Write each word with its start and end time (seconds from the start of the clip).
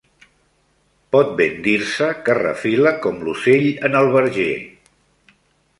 Pot 1.15 1.29
ben 1.41 1.59
dir-se 1.67 2.07
que 2.29 2.37
refila 2.41 2.95
com 3.05 3.23
l'ocell 3.29 3.71
en 3.91 4.01
el 4.03 4.13
verger 4.19 4.53